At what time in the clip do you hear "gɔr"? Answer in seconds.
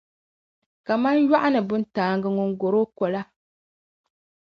2.59-2.73